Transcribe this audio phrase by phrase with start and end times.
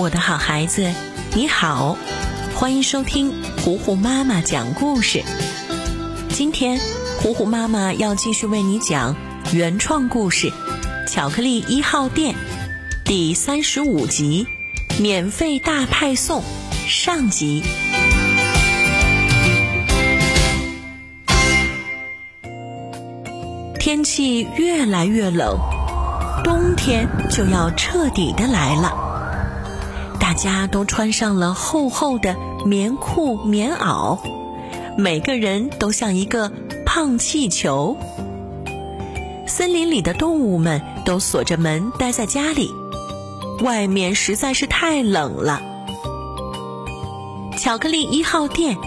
[0.00, 0.90] 我的好孩子，
[1.34, 1.94] 你好，
[2.54, 5.22] 欢迎收听糊糊妈妈讲故事。
[6.30, 6.80] 今天，
[7.18, 9.14] 糊糊妈妈要继续为你讲
[9.52, 10.50] 原创故事
[11.06, 12.34] 《巧克力一号店》
[13.04, 14.46] 第三十五集
[15.02, 16.40] 《免费大派送》
[16.88, 17.62] 上集。
[23.78, 25.58] 天气越来越冷，
[26.42, 29.09] 冬天就要彻底的来了。
[30.30, 34.16] 大家都穿上了厚厚的棉裤、棉袄，
[34.96, 36.52] 每个人都像一个
[36.86, 37.96] 胖气球。
[39.48, 42.70] 森林里的动物们都锁着门待在家里，
[43.64, 45.60] 外面实在是太冷了。
[47.58, 48.78] 巧克力一号店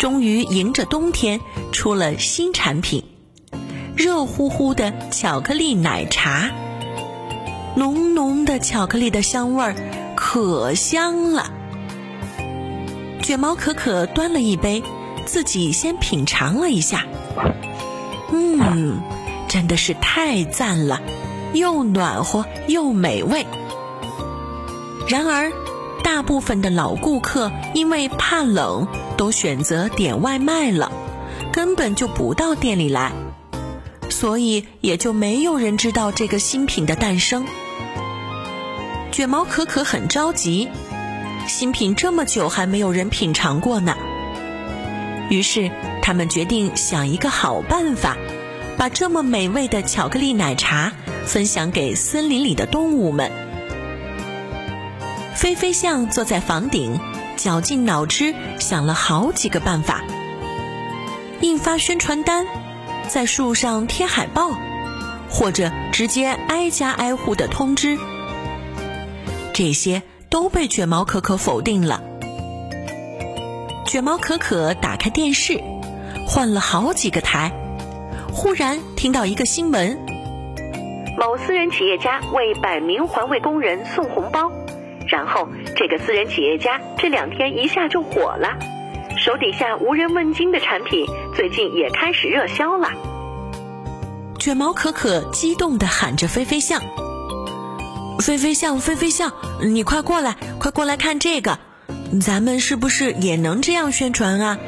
[0.00, 3.04] 终于迎着冬天出了新产品——
[3.94, 6.50] 热乎乎的巧克力奶茶，
[7.76, 9.76] 浓浓的巧克力的香味儿。
[10.22, 11.50] 可香了！
[13.22, 14.82] 卷毛可可端了一杯，
[15.24, 17.06] 自己先品尝了一下。
[18.30, 19.00] 嗯，
[19.48, 21.00] 真的是太赞了，
[21.54, 23.46] 又暖和又美味。
[25.08, 25.50] 然而，
[26.04, 30.92] 大部分的老顾客因为怕冷，都选择点外卖了，
[31.50, 33.10] 根本就不到店里来，
[34.10, 37.46] 所以也就没有人知道这个新品的诞生。
[39.20, 40.70] 卷毛可可很着急，
[41.46, 43.94] 新品这么久还没有人品尝过呢。
[45.28, 48.16] 于是他们决定想一个好办法，
[48.78, 50.92] 把这么美味的巧克力奶茶
[51.26, 53.30] 分享给森林里的动物们。
[55.34, 56.98] 飞飞象坐在房顶，
[57.36, 60.02] 绞尽脑汁想了好几个办法：
[61.42, 62.46] 印发宣传单，
[63.06, 64.52] 在树上贴海报，
[65.28, 67.98] 或者直接挨家挨户的通知。
[69.62, 72.02] 这些都被卷毛可可否定了。
[73.84, 75.60] 卷毛可可打开电视，
[76.26, 77.52] 换了好几个台，
[78.32, 79.98] 忽然听到一个新闻：
[81.18, 84.50] 某私人企业家为百名环卫工人送红包，
[85.06, 85.46] 然后
[85.76, 88.56] 这个私人企业家这两天一下就火了，
[89.18, 91.04] 手底下无人问津的产品
[91.36, 92.88] 最近也开始热销了。
[94.38, 96.80] 卷毛可可激动地喊着：“飞飞象！”
[98.20, 99.32] 飞飞象，飞飞象，
[99.62, 101.58] 你快过来，快过来看这个，
[102.20, 104.58] 咱们是不是也能这样宣传啊？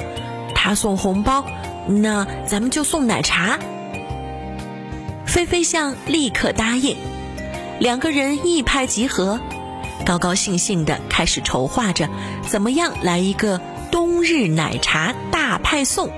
[0.55, 1.45] 他送红包，
[1.87, 3.59] 那咱们就送奶茶。
[5.27, 6.97] 飞飞象立刻答应，
[7.79, 9.41] 两个人一拍即合，
[10.07, 12.09] 高高兴兴的开始筹划着，
[12.49, 13.61] 怎么样来一个
[13.91, 16.11] 冬日奶茶大派送，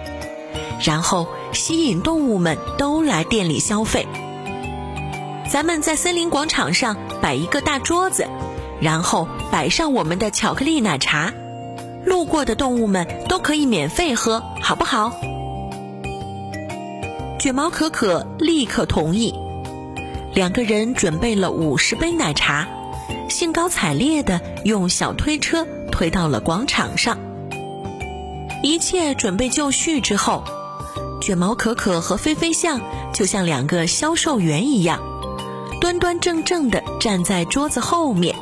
[0.81, 4.07] 然后吸引动物们都来店里消费。
[5.55, 8.27] 咱们在森林广场上摆一个大桌子，
[8.81, 11.33] 然后摆上我们的巧克力奶茶，
[12.05, 15.13] 路过的动物们都可以免费喝，好不好？
[17.39, 19.33] 卷毛可可立刻同意，
[20.35, 22.67] 两个人准备了五十杯奶茶，
[23.29, 27.17] 兴高采烈地用小推车推到了广场上。
[28.65, 30.43] 一切准备就绪之后，
[31.23, 32.81] 卷毛可可和飞飞象
[33.13, 35.14] 就像两个销售员一样。
[35.85, 38.35] 端端正正地站在桌子后面，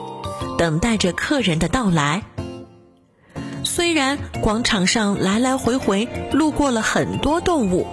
[0.56, 2.22] 等待着客人的到来。
[3.64, 7.88] 虽然广场上来来回回路过了很多动物，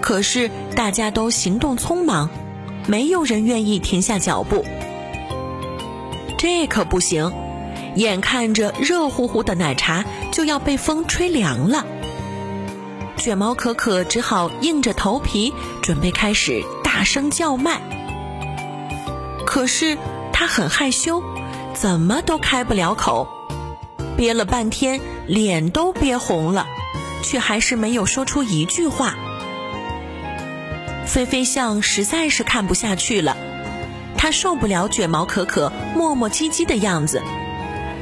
[0.00, 2.30] 可是大家都行动匆忙，
[2.86, 4.64] 没有人愿意停下脚步。
[6.38, 7.32] 这可不行，
[7.96, 11.84] 眼看着热乎乎的奶茶就要被风吹凉了，
[13.16, 17.80] 卷毛可可只好硬着头皮准备开始大声叫卖。
[19.54, 19.96] 可是
[20.32, 21.22] 他很害羞，
[21.74, 23.28] 怎么都开不了口，
[24.16, 26.66] 憋了半天，脸都憋红了，
[27.22, 29.14] 却还是没有说出一句话。
[31.06, 33.36] 菲菲象实在是看不下去了，
[34.18, 37.22] 他受不了卷毛可可磨磨唧唧的样子，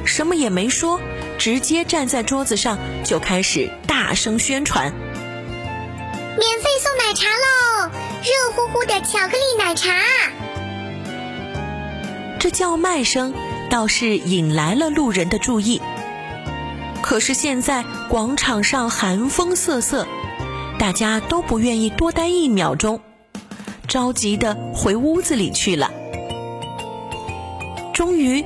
[0.06, 1.03] 什么也没说，
[1.37, 4.91] 直接站在桌子上就开始大声宣传
[6.38, 7.91] ：“免费送奶茶喽，
[8.23, 9.91] 热乎乎的巧克力奶茶。”
[12.43, 13.33] 这叫卖声
[13.71, 15.81] 倒是引来了路人的注意，
[17.00, 20.09] 可是现在广场上寒风瑟瑟，
[20.77, 22.99] 大家都不愿意多待一秒钟，
[23.87, 25.93] 着急的回屋子里去了。
[27.93, 28.44] 终于，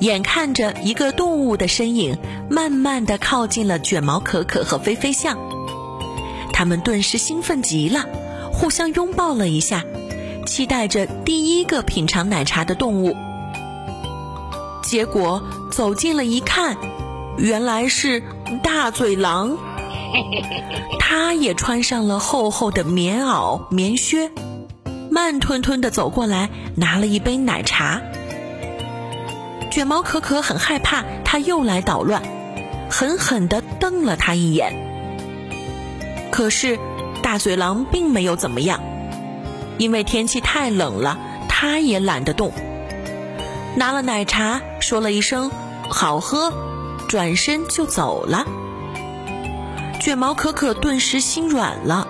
[0.00, 2.16] 眼看着一个动物的身影
[2.48, 5.38] 慢慢的靠近了卷毛可可和菲菲象，
[6.50, 8.06] 他们顿时兴奋极了，
[8.54, 9.84] 互相拥抱了一下，
[10.46, 13.14] 期待着第一个品尝奶茶的动物。
[14.84, 16.76] 结果走近了一看，
[17.38, 18.22] 原来是
[18.62, 19.56] 大嘴狼。
[21.00, 24.30] 他也穿上了厚厚的棉袄、棉靴，
[25.10, 28.02] 慢吞吞地走过来，拿了一杯奶茶。
[29.70, 32.22] 卷毛可可很害怕他又来捣乱，
[32.90, 34.72] 狠狠地瞪了他一眼。
[36.30, 36.78] 可是
[37.22, 38.80] 大嘴狼并没有怎么样，
[39.78, 42.52] 因为天气太冷了，他也懒得动。
[43.76, 45.50] 拿了奶茶，说了一声
[45.90, 46.52] “好喝”，
[47.08, 48.46] 转身就走了。
[50.00, 52.06] 卷毛可可顿时心软了，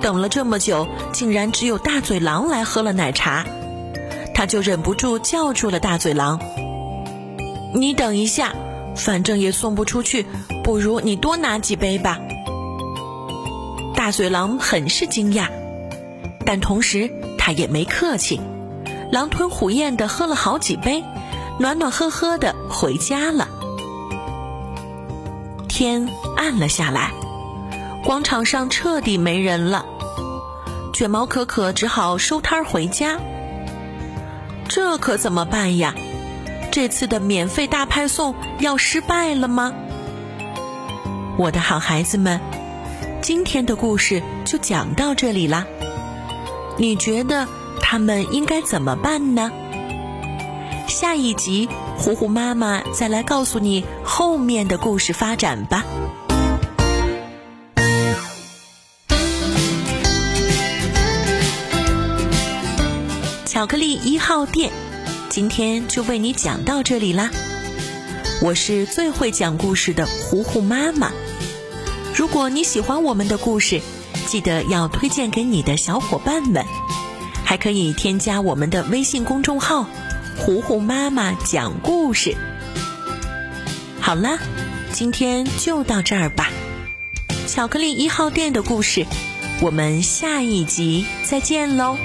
[0.00, 3.44] 等了这么久，竟然只有大嘴狼来喝了奶茶，
[4.32, 6.38] 他就忍不住叫住了大嘴狼
[7.74, 8.54] ：“你等一下，
[8.94, 10.24] 反正也送不出去，
[10.62, 12.20] 不如你多拿几杯吧。”
[13.96, 15.48] 大嘴狼很是惊讶，
[16.44, 18.40] 但同时他也没客气。
[19.10, 21.04] 狼吞虎咽的喝了好几杯，
[21.58, 23.48] 暖暖呵呵的回家了。
[25.68, 27.12] 天暗了下来，
[28.04, 29.86] 广场上彻底没人了。
[30.92, 33.18] 卷毛可可只好收摊回家。
[34.68, 35.94] 这可怎么办呀？
[36.72, 39.72] 这次的免费大派送要失败了吗？
[41.38, 42.40] 我的好孩子们，
[43.22, 45.66] 今天的故事就讲到这里啦。
[46.78, 47.46] 你觉得？
[47.88, 49.52] 他们应该怎么办呢？
[50.88, 55.84] 下一集，虎虎妈妈再来告诉你后面的故事发展吧。
[63.44, 64.72] 巧克力一号店，
[65.28, 67.30] 今天就为你讲到这里啦。
[68.42, 71.12] 我是最会讲故事的虎虎妈妈。
[72.16, 73.80] 如果你喜欢我们的故事，
[74.26, 76.64] 记得要推荐给你的小伙伴们。
[77.56, 79.86] 可以添加我们的微信公众号
[80.38, 82.36] “糊糊妈妈讲故事”。
[84.00, 84.38] 好了，
[84.92, 86.50] 今天就到这儿吧。
[87.46, 89.06] 巧克力一号店的故事，
[89.60, 91.96] 我们下一集再见喽。